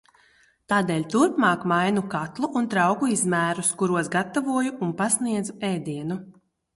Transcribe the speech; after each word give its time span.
Tādēļ 0.71 1.03
turpmāk 1.15 1.65
mainu 1.71 2.01
katlu 2.13 2.49
un 2.61 2.69
trauku 2.71 3.09
izmērus, 3.15 3.69
kuros 3.83 4.09
gatavoju 4.15 4.73
un 4.87 4.95
pasniedzu 5.03 5.57
ēdienu. 5.69 6.19